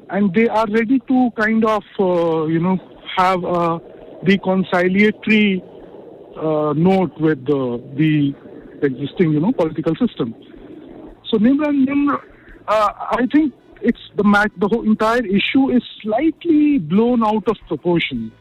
and 0.10 0.34
they 0.34 0.48
are 0.48 0.66
ready 0.70 1.00
to 1.00 1.30
kind 1.40 1.66
of 1.66 1.84
uh, 2.00 2.46
you 2.46 2.60
know 2.60 2.78
have 3.18 3.44
a 3.44 3.80
reconciliatory 4.24 5.62
uh, 6.38 6.74
note 6.74 7.20
with 7.20 7.46
the, 7.46 7.84
the 7.98 8.34
existing 8.86 9.32
you 9.32 9.40
know 9.40 9.52
political 9.52 9.96
system. 9.96 10.34
So 11.30 11.38
Nimr 11.38 11.72
Nimr, 11.86 12.20
uh, 12.68 12.90
I 13.12 13.26
think 13.34 13.54
it's 13.82 14.00
the 14.16 14.24
the 14.58 14.68
whole 14.68 14.86
entire 14.86 15.26
issue 15.26 15.72
is 15.72 15.84
slightly 16.02 16.78
blown 16.78 17.24
out 17.24 17.48
of 17.48 17.58
proportion. 17.68 18.32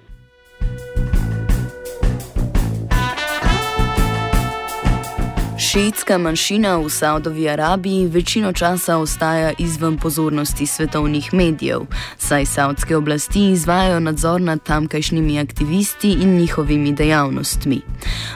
Šiitska 5.74 6.18
manjšina 6.18 6.76
v 6.78 6.88
Saudovi 6.88 7.48
Arabiji 7.48 8.06
večino 8.06 8.52
časa 8.52 8.96
ostaja 8.98 9.52
izven 9.58 9.96
pozornosti 9.98 10.66
svetovnih 10.66 11.34
medijev, 11.34 11.80
saj 12.18 12.46
saudske 12.46 12.96
oblasti 12.96 13.50
izvajajo 13.50 14.00
nadzor 14.00 14.40
nad 14.40 14.62
tamkajšnjimi 14.62 15.40
aktivisti 15.40 16.12
in 16.12 16.36
njihovimi 16.36 16.92
dejavnostmi. 16.92 17.80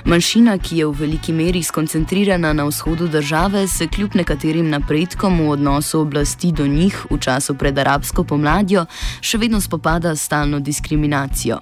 Manjšina, 0.04 0.58
ki 0.58 0.78
je 0.78 0.86
v 0.86 0.90
veliki 0.90 1.32
meri 1.32 1.62
skoncentrirana 1.62 2.52
na 2.52 2.64
vzhodu 2.64 3.08
države, 3.08 3.68
se 3.68 3.86
kljub 3.86 4.14
nekaterim 4.14 4.70
napredkom 4.70 5.40
v 5.40 5.50
odnosu 5.50 6.00
oblasti 6.00 6.52
do 6.52 6.66
njih 6.66 7.06
v 7.10 7.18
času 7.18 7.54
pred 7.54 7.78
arabsko 7.78 8.24
pomladjo 8.24 8.86
še 9.20 9.38
vedno 9.38 9.60
spopada 9.60 10.16
s 10.16 10.24
stalno 10.26 10.60
diskriminacijo. 10.60 11.60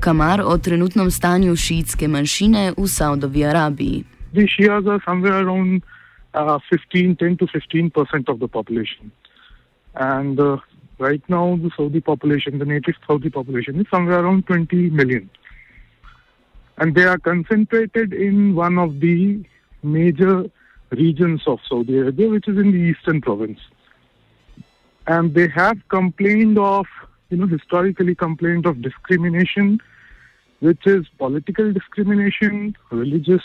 Kamar 0.00 0.40
o 0.40 0.58
trenutnem 0.58 1.10
stanju 1.10 1.56
šiitske 1.56 2.08
manjšine 2.08 2.72
v 2.76 2.88
Saudovi 2.88 3.44
Arabiji. 3.44 4.04
The 4.32 4.46
Shias 4.46 4.86
are 4.88 5.02
somewhere 5.04 5.46
around 5.46 5.82
uh, 6.34 6.58
15, 6.70 7.16
10 7.16 7.36
to 7.38 7.46
15 7.46 7.90
percent 7.90 8.28
of 8.28 8.40
the 8.40 8.48
population. 8.48 9.12
And 9.94 10.40
uh, 10.40 10.58
right 10.98 11.22
now, 11.28 11.56
the 11.56 11.70
Saudi 11.76 12.00
population, 12.00 12.58
the 12.58 12.64
native 12.64 12.94
Saudi 13.06 13.28
population, 13.28 13.80
is 13.80 13.86
somewhere 13.90 14.20
around 14.20 14.46
20 14.46 14.90
million. 14.90 15.28
And 16.78 16.94
they 16.94 17.04
are 17.04 17.18
concentrated 17.18 18.12
in 18.12 18.54
one 18.54 18.78
of 18.78 19.00
the 19.00 19.44
major 19.82 20.44
regions 20.90 21.42
of 21.46 21.58
Saudi 21.68 21.98
Arabia, 21.98 22.30
which 22.30 22.48
is 22.48 22.56
in 22.56 22.72
the 22.72 22.78
eastern 22.78 23.20
province. 23.20 23.58
And 25.06 25.34
they 25.34 25.48
have 25.48 25.76
complained 25.88 26.58
of, 26.58 26.86
you 27.28 27.36
know, 27.36 27.46
historically 27.46 28.14
complained 28.14 28.66
of 28.66 28.80
discrimination, 28.80 29.80
which 30.60 30.86
is 30.86 31.06
political 31.18 31.72
discrimination, 31.72 32.76
religious 32.90 33.42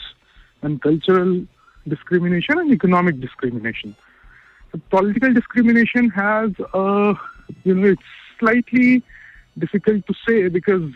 and 0.62 0.82
cultural 0.82 1.46
discrimination 1.88 2.60
and 2.60 2.72
economic 2.72 3.20
discrimination. 3.20 3.96
The 4.72 4.80
political 4.90 5.34
discrimination 5.34 6.10
has, 6.10 6.52
uh, 6.74 7.14
you 7.64 7.76
know, 7.76 7.88
it's 7.90 8.02
slightly 8.40 9.04
difficult 9.58 10.06
to 10.08 10.14
say 10.28 10.48
because 10.50 10.92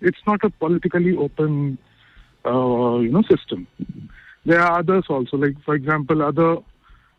it's 0.00 0.18
not 0.26 0.44
a 0.44 0.50
politically 0.50 1.16
open, 1.16 1.78
uh, 2.44 2.98
you 2.98 3.10
know, 3.10 3.22
system. 3.22 3.66
There 4.44 4.60
are 4.60 4.80
others 4.80 5.04
also, 5.08 5.36
like 5.38 5.56
for 5.64 5.74
example, 5.74 6.22
other 6.22 6.58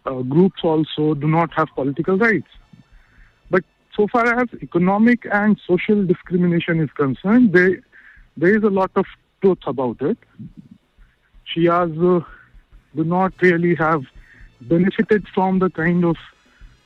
uh, 0.06 0.22
groups 0.22 0.62
also 0.64 1.16
do 1.16 1.28
not 1.28 1.52
have 1.54 1.70
political 1.76 2.18
rights. 2.18 2.48
But 3.50 3.64
so 3.96 4.08
far 4.08 4.40
as 4.40 4.48
economic 4.62 5.26
and 5.32 5.60
social 5.66 6.06
discrimination 6.06 6.80
is 6.80 6.90
concerned, 6.92 7.54
there 7.54 7.80
there 8.38 8.56
is 8.56 8.64
a 8.64 8.70
lot 8.70 8.92
of 8.96 9.06
truth 9.42 9.60
about 9.66 10.02
it. 10.02 10.18
Shias 11.46 11.92
uh, 11.98 12.24
do 12.96 13.04
not 13.04 13.34
really 13.42 13.76
have 13.76 14.04
benefited 14.62 15.28
from 15.34 15.60
the 15.60 15.70
kind 15.70 16.04
of 16.06 16.18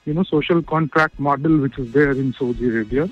you 0.06 0.14
know 0.14 0.24
social 0.24 0.62
contract 0.62 1.20
model 1.20 1.58
which 1.58 1.78
is 1.78 1.92
there 1.92 2.12
in 2.12 2.34
Saudi 2.34 2.68
Arabia. 2.68 3.10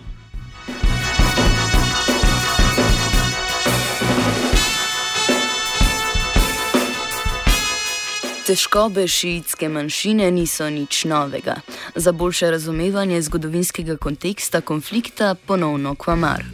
Težkobe 8.48 9.04
šiitske 9.12 9.68
manjšine 9.68 10.30
niso 10.32 10.70
nič 10.72 11.02
novega. 11.06 11.58
Za 11.96 12.12
boljše 12.12 12.52
razumevanje 12.52 13.22
zgodovinskega 13.22 13.98
konteksta 13.98 14.62
konflikta 14.62 15.36
ponovno 15.48 15.96
kvamar. 15.96 16.46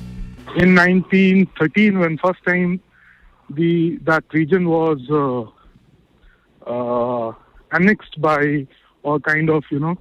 In 0.55 0.73
1913, 0.75 1.97
when 1.97 2.17
first 2.17 2.41
time 2.45 2.79
the, 3.55 3.97
that 4.03 4.23
region 4.33 4.69
was 4.69 4.99
uh, 5.09 6.69
uh, 6.69 7.33
annexed 7.71 8.21
by 8.21 8.67
or 9.03 9.19
kind 9.19 9.49
of, 9.49 9.63
you 9.69 9.79
know, 9.79 9.97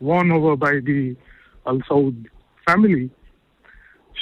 won 0.00 0.30
over 0.30 0.56
by 0.56 0.80
the 0.80 1.16
Al 1.66 1.78
Saud 1.80 2.26
family, 2.66 3.10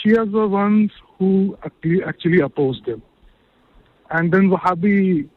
Shias 0.05 0.31
were 0.33 0.43
the 0.43 0.49
ones 0.49 0.91
who 1.19 1.57
actually, 1.65 2.03
actually 2.03 2.41
opposed 2.41 2.85
them. 2.87 3.03
And 4.11 4.33
then 4.33 4.51
Wahhabi 4.51 5.29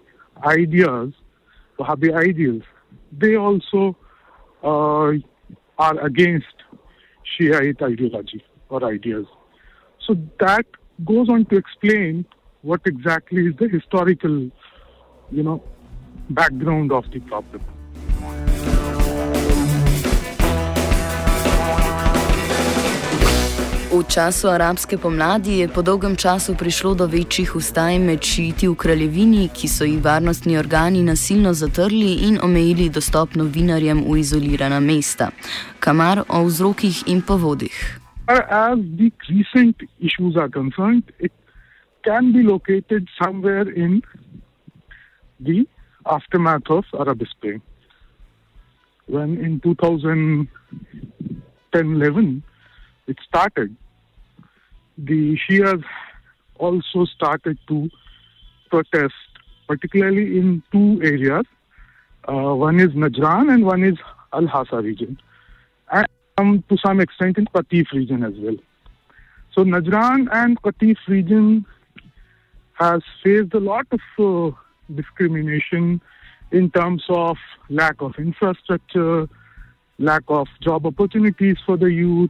ideas 0.43 1.13
Wahhabi 1.77 2.15
ideals, 2.15 2.63
they 3.11 3.35
also 3.35 3.95
uh, 4.63 5.13
are 5.77 5.99
against 6.01 6.45
Shiite 7.23 7.81
ideology 7.81 8.43
or 8.69 8.83
ideas. 8.83 9.25
So 10.05 10.15
that 10.39 10.65
goes 11.05 11.29
on 11.29 11.45
to 11.45 11.57
explain 11.57 12.25
what 12.61 12.81
exactly 12.85 13.47
is 13.47 13.55
the 13.57 13.67
historical, 13.67 14.49
you 15.31 15.43
know, 15.43 15.61
background 16.29 16.91
of 16.91 17.05
the 17.11 17.19
problem. 17.21 17.61
V 23.87 24.03
času 24.03 24.47
arabske 24.47 24.97
pomladi 24.97 25.57
je 25.57 25.67
po 25.67 25.81
dolgem 25.81 26.15
času 26.15 26.55
prišlo 26.55 26.93
do 26.93 27.05
večjih 27.07 27.55
ustaj 27.55 27.99
med 27.99 28.21
šiti 28.21 28.67
v 28.67 28.75
kraljevini, 28.75 29.47
ki 29.49 29.67
so 29.67 29.87
jih 29.87 30.03
varnostni 30.03 30.57
organi 30.57 31.01
nasilno 31.03 31.53
zatrli 31.53 32.27
in 32.27 32.37
omejili 32.43 32.89
dostop 32.89 33.35
novinarjem 33.35 34.03
v 34.05 34.19
izolirana 34.19 34.79
mesta. 34.79 35.31
Kamar 35.79 36.21
o 36.29 36.43
vzrokih 36.43 37.07
in 37.07 37.21
povodih. 37.21 37.73
As 38.27 38.77
the 38.99 39.11
recent 39.29 39.75
issues 39.99 40.35
are 40.35 40.49
concerned, 40.49 41.03
it 41.19 41.31
can 42.07 42.31
be 42.31 42.41
located 42.41 43.09
somewhere 43.21 43.69
in 43.69 44.01
the 45.41 45.67
aftermath 46.05 46.69
of 46.69 46.85
Arab 46.97 47.21
Spring. 47.29 47.61
When 49.07 49.37
in 49.37 49.59
2010-11, 49.59 52.41
it 53.07 53.17
started, 53.27 53.75
the 54.97 55.37
Shias 55.37 55.83
also 56.55 57.03
started 57.05 57.57
to 57.67 57.89
protest, 58.69 59.13
particularly 59.67 60.37
in 60.37 60.63
two 60.71 61.01
areas. 61.03 61.45
Uh, 62.27 62.55
one 62.55 62.79
is 62.79 62.89
Najran 62.89 63.53
and 63.53 63.65
one 63.65 63.83
is 63.83 63.97
Al 64.33 64.47
Hasa 64.47 64.81
region, 64.81 65.19
and 65.91 66.07
um, 66.37 66.63
to 66.69 66.77
some 66.85 67.01
extent 67.01 67.37
in 67.37 67.45
Qatif 67.47 67.91
region 67.91 68.23
as 68.23 68.33
well. 68.37 68.55
So 69.53 69.63
Najran 69.63 70.27
and 70.31 70.61
Qatif 70.61 70.97
region 71.07 71.65
has 72.77 73.01
faced 73.23 73.53
a 73.53 73.59
lot 73.59 73.87
of 73.91 74.01
uh, 74.19 74.55
discrimination 74.93 76.01
in 76.51 76.69
terms 76.71 77.03
of 77.09 77.37
lack 77.69 78.01
of 78.01 78.13
infrastructure, 78.17 79.27
lack 79.99 80.23
of 80.27 80.47
job 80.61 80.85
opportunities 80.85 81.57
for 81.65 81.75
the 81.77 81.91
youth, 81.91 82.29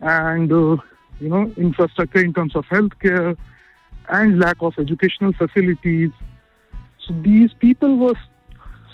and 0.00 0.52
uh, 0.52 0.76
you 1.20 1.28
know 1.28 1.52
infrastructure 1.56 2.20
in 2.20 2.34
terms 2.34 2.56
of 2.56 2.64
healthcare 2.66 3.36
and 4.08 4.38
lack 4.38 4.56
of 4.60 4.74
educational 4.78 5.32
facilities. 5.32 6.10
So 7.06 7.14
these 7.22 7.52
people 7.54 7.96
were 7.96 8.18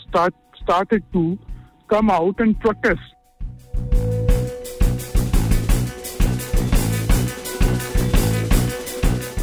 start 0.08 0.34
started 0.62 1.02
to 1.12 1.38
come 1.88 2.10
out 2.10 2.38
and 2.38 2.58
protest. 2.60 3.00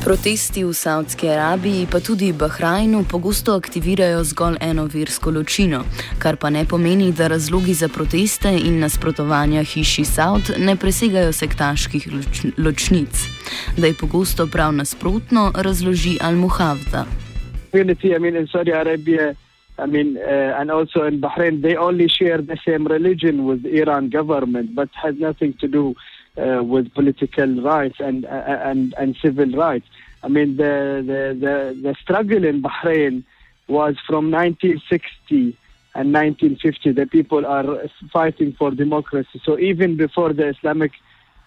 Protesti 0.08 0.63
v 0.63 0.72
Saudski 0.72 1.28
Arabiji, 1.28 1.84
pa 1.91 2.00
tudi 2.00 2.32
Bahrajnu, 2.32 3.04
pogosto 3.12 3.52
aktivirajo 3.60 4.24
zgolj 4.24 4.56
eno 4.63 4.86
versko 4.88 5.34
ločino, 5.36 5.82
kar 6.20 6.38
pa 6.39 6.48
ne 6.50 6.63
pomeni, 6.63 7.12
da 7.12 7.28
razlogi 7.28 7.74
za 7.74 7.89
proteste 7.91 8.48
in 8.56 8.80
nasprotovanja 8.80 9.65
hiši 9.67 10.06
Saud 10.06 10.54
ne 10.63 10.78
presegajo 10.80 11.34
sektaških 11.36 12.08
loč 12.13 12.39
ločnic. 12.58 13.12
Da 13.78 13.88
je 13.88 14.00
pogosto 14.00 14.48
prav 14.48 14.72
nasprotno, 14.80 15.52
razloži 15.56 16.15
Al-Muhavda. 16.24 17.04
Community, 17.72 18.15
I 18.15 18.20
mean, 18.20 18.36
in 18.36 18.48
Saudi 18.48 18.72
Arabia, 18.72 19.36
I 19.78 19.88
mean, 19.91 20.15
uh, 20.15 20.56
and 20.62 20.72
also 20.72 21.04
in 21.04 21.20
Bahrain, 21.20 21.62
they 21.62 21.76
only 21.76 22.08
share 22.08 22.41
the 22.41 22.58
same 22.63 22.88
religion 22.88 23.43
with 23.43 23.65
Iran 23.65 24.10
government, 24.10 24.74
but 24.74 24.88
has 25.04 25.15
nothing 25.20 25.54
to 25.60 25.67
do 25.67 25.96
uh, 26.38 26.63
with 26.63 26.93
political 26.93 27.62
rights 27.62 28.00
and, 28.00 28.26
uh, 28.26 28.30
and 28.30 28.93
and 28.97 29.15
civil 29.21 29.50
rights. 29.52 29.88
I 30.23 30.30
mean, 30.30 30.58
the, 30.58 31.04
the, 31.06 31.38
the, 31.39 31.82
the 31.82 31.95
struggle 32.02 32.43
in 32.43 32.62
Bahrain 32.62 33.23
was 33.67 33.95
from 34.06 34.32
1960 34.32 35.58
and 35.95 36.13
1950. 36.13 36.91
The 36.91 37.06
people 37.06 37.45
are 37.45 37.88
fighting 38.12 38.54
for 38.54 38.71
democracy. 38.71 39.41
So 39.43 39.60
even 39.60 39.95
before 39.95 40.34
the 40.34 40.47
Islamic 40.50 40.91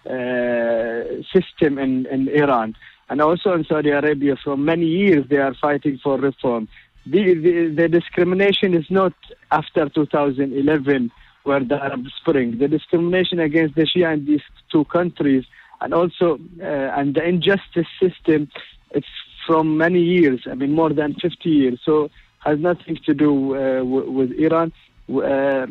uh, 0.05 1.21
system 1.33 1.77
in, 1.77 2.05
in 2.07 2.27
Iran, 2.29 2.75
and 3.09 3.21
also 3.21 3.53
in 3.53 3.65
Saudi 3.65 3.89
Arabia, 3.89 4.37
for 4.41 4.55
many 4.55 4.85
years 4.85 5.25
they 5.29 5.37
are 5.37 5.53
fighting 5.53 5.99
for 6.01 6.17
reform. 6.17 6.67
The, 7.05 7.33
the, 7.33 7.73
the 7.75 7.89
discrimination 7.89 8.73
is 8.73 8.85
not 8.89 9.13
after 9.51 9.89
2011 9.89 11.11
where 11.43 11.63
the 11.63 11.75
Arab 11.75 12.05
Spring. 12.19 12.57
The 12.57 12.67
discrimination 12.67 13.39
against 13.39 13.75
the 13.75 13.87
Shia 13.91 14.13
in 14.13 14.25
these 14.25 14.41
two 14.71 14.85
countries 14.85 15.45
and 15.81 15.93
also 15.93 16.39
uh, 16.61 16.97
and 16.97 17.15
the 17.15 17.23
injustice 17.23 17.87
system 17.99 18.49
it's 18.91 19.07
from 19.47 19.77
many 19.77 19.99
years 19.99 20.41
i 20.51 20.53
mean 20.53 20.71
more 20.73 20.93
than 20.93 21.15
50 21.15 21.49
years. 21.49 21.79
So 21.83 22.09
has 22.39 22.59
nothing 22.59 22.97
to 23.05 23.13
do 23.13 23.55
uh, 23.55 23.79
w- 23.79 24.11
with 24.11 24.31
iran. 24.31 24.71
Uh, 25.09 25.67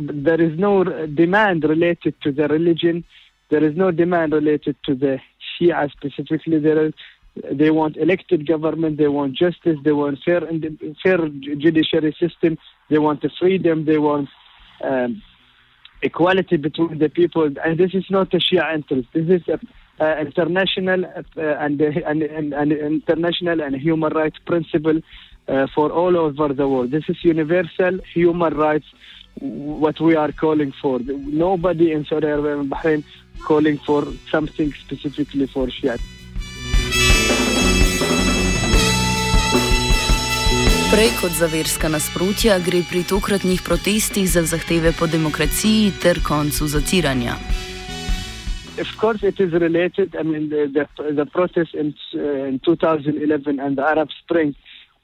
there 0.00 0.40
is 0.40 0.58
no 0.58 0.84
demand 0.84 1.64
related 1.64 2.14
to 2.22 2.32
the 2.32 2.46
religion. 2.48 3.04
There 3.50 3.64
is 3.64 3.76
no 3.76 3.90
demand 3.90 4.32
related 4.32 4.76
to 4.86 4.94
the 4.94 5.18
shia 5.50 5.90
specifically. 5.90 6.58
There 6.58 6.86
is 6.86 6.92
they 7.52 7.70
want 7.70 7.96
elected 7.96 8.48
government 8.48 8.96
they 8.98 9.06
want 9.06 9.34
justice 9.34 9.78
they 9.84 9.92
want 9.92 10.18
fair 10.24 10.40
fair 11.02 11.18
judiciary 11.64 12.16
system 12.18 12.58
they 12.90 12.98
want 12.98 13.22
the 13.22 13.30
freedom 13.38 13.84
they 13.84 13.98
want 13.98 14.28
um, 14.82 15.22
equality 16.02 16.56
between 16.56 16.98
the 16.98 17.08
people, 17.08 17.50
and 17.64 17.78
this 17.78 17.94
is 17.94 18.04
not 18.10 18.32
a 18.34 18.38
Shia 18.38 18.74
interest. 18.74 19.08
This 19.12 19.28
is 19.28 19.42
a, 19.48 19.58
international 20.20 21.04
uh, 21.04 21.40
and, 21.40 21.80
and, 21.80 22.22
and, 22.22 22.52
and, 22.52 22.72
international 22.72 23.60
and 23.60 23.74
human 23.74 24.12
rights 24.12 24.38
principle 24.46 25.00
uh, 25.48 25.66
for 25.74 25.90
all 25.90 26.16
over 26.16 26.52
the 26.54 26.68
world. 26.68 26.92
This 26.92 27.04
is 27.08 27.16
universal 27.22 27.98
human 28.14 28.54
rights. 28.54 28.86
What 29.40 30.00
we 30.00 30.16
are 30.16 30.32
calling 30.32 30.72
for. 30.80 30.98
Nobody 31.00 31.92
in 31.92 32.04
Saudi 32.04 32.26
Arabia 32.26 32.58
and 32.58 32.70
Bahrain 32.70 33.04
calling 33.42 33.78
for 33.78 34.04
something 34.30 34.72
specifically 34.72 35.46
for 35.46 35.66
Shia. 35.66 36.00
Prej 40.88 41.10
kot 41.20 41.32
za 41.36 41.46
verska 41.52 41.88
nasprotja 41.92 42.54
gre 42.66 42.78
pri 42.90 43.02
tokratnih 43.04 43.60
protestih 43.60 44.24
za 44.24 44.42
zahteve 44.42 44.92
po 44.98 45.06
demokraciji 45.06 45.92
ter 46.02 46.16
koncu 46.28 46.64
zatiranja. 46.74 47.34
Of 48.80 48.88
course, 49.00 49.20
it 49.28 49.36
is 49.40 49.52
related. 49.52 50.16
I 50.16 50.22
mean, 50.22 50.48
the, 50.48 50.64
the, 50.76 51.12
the 51.12 51.26
protest 51.26 51.74
in, 51.74 51.92
uh, 52.14 52.48
in 52.48 52.58
2011 52.64 53.60
and 53.60 53.76
the 53.76 53.84
Arab 53.84 54.08
Spring, 54.24 54.54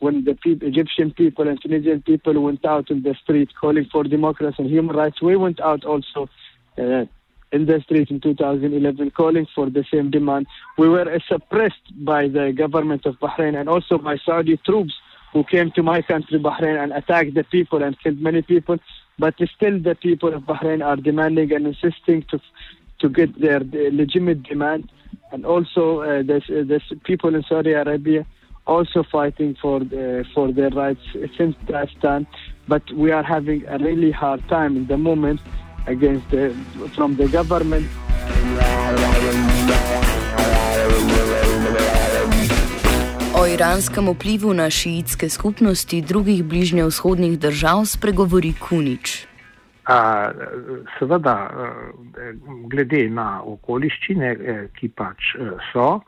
when 0.00 0.24
the 0.24 0.34
pe 0.34 0.56
Egyptian 0.72 1.10
people 1.10 1.48
and 1.48 1.60
Tunisian 1.60 2.00
people 2.00 2.40
went 2.40 2.64
out 2.64 2.90
in 2.90 3.02
the 3.02 3.14
street 3.22 3.50
calling 3.60 3.84
for 3.92 4.04
democracy 4.04 4.56
and 4.60 4.70
human 4.70 4.96
rights, 4.96 5.20
we 5.20 5.36
went 5.36 5.60
out 5.60 5.84
also 5.84 6.30
uh, 6.78 7.04
in 7.52 7.66
the 7.66 7.78
street 7.84 8.08
in 8.10 8.20
2011 8.20 9.10
calling 9.10 9.46
for 9.54 9.68
the 9.68 9.84
same 9.92 10.10
demand. 10.10 10.46
We 10.78 10.88
were 10.88 11.08
uh, 11.12 11.18
suppressed 11.28 11.86
by 11.92 12.28
the 12.28 12.54
government 12.56 13.04
of 13.04 13.20
Bahrain 13.20 13.54
and 13.60 13.68
also 13.68 13.98
by 13.98 14.16
Saudi 14.24 14.56
troops 14.56 14.94
who 15.34 15.44
came 15.44 15.70
to 15.72 15.82
my 15.82 16.00
country, 16.00 16.38
Bahrain, 16.38 16.82
and 16.82 16.92
attacked 16.92 17.34
the 17.34 17.44
people 17.44 17.82
and 17.82 18.00
killed 18.00 18.20
many 18.20 18.40
people. 18.40 18.78
But 19.18 19.34
still, 19.56 19.78
the 19.78 19.96
people 19.96 20.32
of 20.32 20.44
Bahrain 20.44 20.82
are 20.82 20.96
demanding 20.96 21.52
and 21.52 21.66
insisting 21.66 22.22
to 22.30 22.40
to 23.00 23.08
get 23.08 23.38
their 23.40 23.60
legitimate 23.60 24.42
demand. 24.44 24.90
And 25.32 25.44
also, 25.44 26.00
uh, 26.00 26.22
there's, 26.22 26.48
uh, 26.48 26.62
there's 26.64 26.92
people 27.04 27.34
in 27.34 27.42
Saudi 27.42 27.72
Arabia 27.72 28.24
also 28.66 29.02
fighting 29.02 29.56
for 29.60 29.80
the, 29.80 30.24
for 30.32 30.52
their 30.52 30.70
rights 30.70 31.02
since 31.36 31.56
that 31.68 31.88
time. 32.00 32.26
But 32.68 32.90
we 32.92 33.10
are 33.10 33.22
having 33.22 33.66
a 33.68 33.78
really 33.78 34.10
hard 34.10 34.46
time 34.48 34.76
in 34.76 34.86
the 34.86 34.96
moment 34.96 35.40
against 35.86 36.30
the, 36.30 36.54
from 36.94 37.16
the 37.16 37.28
government. 37.28 37.86
O 43.44 43.46
iranskem 43.46 44.06
vplivu 44.08 44.54
na 44.56 44.70
šiitske 44.72 45.28
skupnosti 45.28 45.98
drugih 46.00 46.44
bližnjevzhodnih 46.44 47.34
držav 47.38 47.82
spregovori 47.84 48.54
Kunič. 48.56 49.26
A, 49.84 50.30
seveda, 50.98 51.34
glede 52.72 53.02
na 53.12 53.42
okoliščine, 53.44 54.30
ki 54.78 54.88
pač 54.96 55.34
so, 55.74 56.00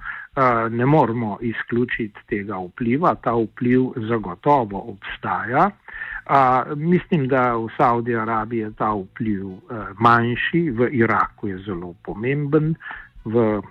ne 0.70 0.86
moramo 0.86 1.36
izključiti 1.44 2.24
tega 2.32 2.56
vpliva. 2.70 3.12
Ta 3.20 3.36
vpliv 3.36 3.92
zagotovo 4.08 4.86
obstaja. 4.96 5.68
Mislim, 6.76 7.28
da 7.28 7.50
v 7.52 7.68
Saudiji 7.76 8.16
Arabiji 8.16 8.64
je 8.64 8.76
ta 8.80 8.94
vpliv 8.96 9.58
manjši, 10.00 10.70
v 10.70 10.88
Iraku 11.04 11.52
je 11.52 11.58
zelo 11.68 11.92
pomemben, 12.02 12.78
v 13.26 13.58
uh, 13.58 13.62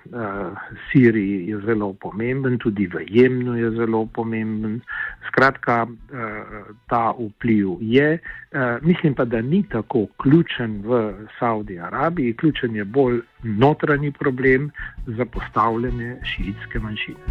Siriji 0.92 1.48
je 1.48 1.60
zelo 1.64 1.94
pomemben, 1.94 2.58
tudi 2.60 2.88
v 2.88 3.08
Jemnu 3.08 3.56
je 3.56 3.72
zelo 3.72 4.06
pomemben. 4.06 4.82
Skratka, 5.28 5.88
uh, 5.88 6.76
ta 6.92 7.16
vpliv 7.16 7.80
je. 7.80 8.20
Uh, 8.52 8.84
mislim 8.84 9.16
pa, 9.16 9.26
da 9.26 9.42
ni 9.42 9.64
tako 9.64 10.08
ključen 10.20 10.82
v 10.84 11.14
Saudi 11.40 11.80
Arabiji, 11.80 12.36
ključen 12.36 12.76
je 12.76 12.84
bolj 12.86 13.22
notranji 13.44 14.12
problem 14.12 14.72
za 15.08 15.26
postavljanje 15.26 16.18
šiitske 16.24 16.80
manjšine. 16.80 17.24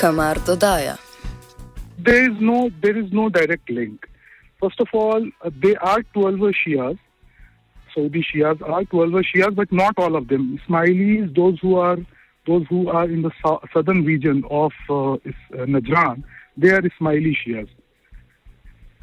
Kamar 0.00 0.38
dodaja. 0.46 0.96
There 2.04 2.24
is 2.24 2.40
no, 2.40 2.70
there 2.80 3.00
is 3.00 3.12
no 3.12 3.28
direct 3.28 3.68
link. 3.68 4.08
First 4.60 4.80
of 4.80 4.88
all, 4.92 5.24
uh, 5.42 5.50
they 5.62 5.76
are 5.76 6.02
12 6.14 6.34
Shias. 6.36 6.98
Saudi 7.94 8.22
Shias 8.22 8.60
are 8.68 8.84
12 8.84 9.10
Shias, 9.10 9.54
but 9.54 9.70
not 9.72 9.94
all 9.98 10.16
of 10.16 10.28
them. 10.28 10.58
Ismailis, 10.58 11.34
those 11.34 11.58
who 11.60 11.76
are 11.76 11.98
those 12.46 12.66
who 12.68 12.88
are 12.88 13.04
in 13.04 13.22
the 13.22 13.30
so- 13.42 13.60
southern 13.72 14.04
region 14.04 14.42
of 14.50 14.72
uh, 14.88 15.12
uh, 15.12 15.18
Najran, 15.52 16.24
they 16.56 16.70
are 16.70 16.80
Ismaili 16.80 17.36
Shias. 17.36 17.68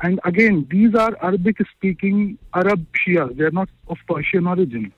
And 0.02 0.20
again, 0.26 0.68
these 0.70 0.94
are 0.96 1.16
Arabic-speaking 1.22 2.38
Arab 2.54 2.86
Shias. 2.94 3.38
They 3.38 3.44
are 3.46 3.52
not 3.52 3.70
of 3.88 3.98
Persian 4.08 4.48
origin. 4.48 4.92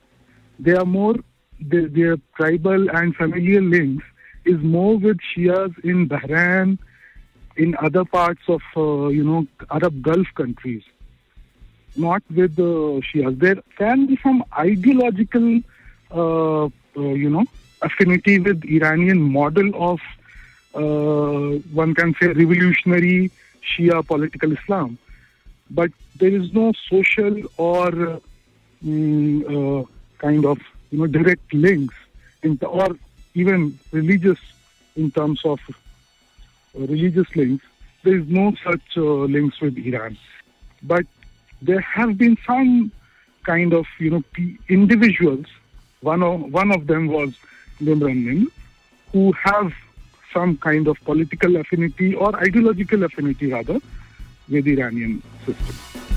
They 0.58 0.72
are 0.72 0.86
more 0.86 1.14
their, 1.60 1.88
their 1.88 2.16
tribal 2.36 2.88
and 2.90 3.14
familial 3.14 3.64
links 3.64 4.04
is 4.44 4.58
more 4.62 4.96
with 4.98 5.18
Shias 5.18 5.72
in 5.84 6.08
Bahrain, 6.08 6.78
in 7.58 7.76
other 7.80 8.04
parts 8.04 8.42
of 8.48 8.62
uh, 8.76 9.08
you 9.08 9.24
know 9.24 9.46
Arab 9.70 10.00
Gulf 10.00 10.28
countries, 10.34 10.84
not 11.96 12.22
with 12.30 12.54
the 12.56 13.02
Shias. 13.08 13.38
There 13.38 13.60
can 13.76 14.06
be 14.06 14.18
some 14.22 14.44
ideological 14.56 15.60
uh, 16.10 16.64
uh, 16.64 16.70
you 16.96 17.28
know 17.28 17.44
affinity 17.82 18.38
with 18.38 18.64
Iranian 18.64 19.20
model 19.20 19.70
of 19.90 20.00
uh, 20.74 21.58
one 21.82 21.94
can 21.94 22.14
say 22.20 22.28
revolutionary 22.28 23.30
Shia 23.70 24.06
political 24.06 24.52
Islam, 24.52 24.96
but 25.70 25.90
there 26.16 26.30
is 26.30 26.52
no 26.52 26.72
social 26.88 27.42
or 27.56 28.20
mm, 28.84 29.42
uh, 29.56 29.84
kind 30.18 30.44
of 30.44 30.58
you 30.90 30.98
know 31.00 31.06
direct 31.06 31.52
links 31.52 31.94
in 32.42 32.58
or 32.62 32.96
even 33.34 33.78
religious 33.92 34.38
in 34.96 35.10
terms 35.10 35.44
of 35.44 35.60
religious 36.74 37.28
links. 37.34 37.64
There 38.04 38.16
is 38.16 38.28
no 38.28 38.54
such 38.64 38.96
uh, 38.96 39.02
links 39.02 39.60
with 39.60 39.76
Iran, 39.76 40.16
but 40.82 41.06
there 41.60 41.80
have 41.80 42.16
been 42.16 42.36
some 42.46 42.92
kind 43.44 43.72
of 43.72 43.86
you 43.98 44.10
know 44.10 44.22
individuals. 44.68 45.46
One 46.00 46.22
of 46.22 46.52
one 46.52 46.70
of 46.70 46.86
them 46.86 47.08
was 47.08 47.34
Nimran 47.80 48.24
Nim, 48.24 48.52
who 49.12 49.32
have 49.32 49.72
some 50.32 50.56
kind 50.58 50.86
of 50.86 51.00
political 51.04 51.56
affinity 51.56 52.14
or 52.14 52.36
ideological 52.36 53.02
affinity 53.04 53.52
rather 53.52 53.80
with 54.48 54.66
Iranian 54.66 55.22
system. 55.44 56.07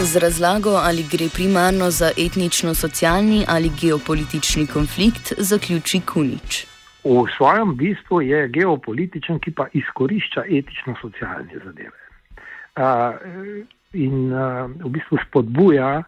Z 0.00 0.16
razlago, 0.16 0.70
ali 0.70 1.02
gre 1.02 1.26
primarno 1.34 1.90
za 1.90 2.10
etnično-socialni 2.26 3.44
ali 3.48 3.70
geopolitični 3.80 4.66
konflikt, 4.66 5.32
zaključi 5.38 6.00
Kunič. 6.12 6.66
V 7.04 7.24
svojem 7.36 7.76
bistvu 7.76 8.20
je 8.22 8.48
geopolitičen, 8.48 9.38
ki 9.38 9.50
pa 9.50 9.66
izkorišča 9.72 10.44
etično-socialne 10.46 11.58
zadeve. 11.64 11.98
Uh, 12.78 12.84
in 13.92 14.32
uh, 14.32 14.70
v 14.84 14.90
bistvu 14.94 15.18
spodbuja 15.26 15.90
uh, 15.98 16.06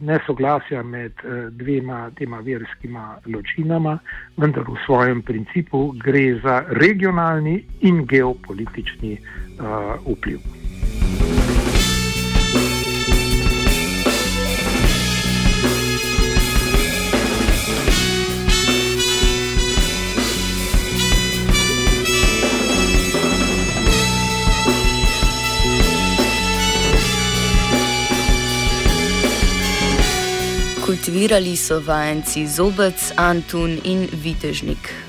nesoglasja 0.00 0.82
med 0.82 1.12
dvema 1.50 2.10
tema 2.16 2.40
verskima 2.40 3.18
ločinama, 3.26 3.98
vendar 4.36 4.64
v 4.64 4.78
svojem 4.86 5.20
principu 5.22 5.92
gre 6.04 6.40
za 6.42 6.62
regionalni 6.68 7.60
in 7.80 8.06
geopolitični 8.06 9.18
uh, 9.18 10.16
vpliv. 10.16 10.57
Kultivirali 30.88 31.56
so 31.56 31.80
vajenci 31.80 32.46
Zobec, 32.48 33.12
Antun 33.16 33.76
in 33.84 34.08
Vitežnik. 34.08 35.04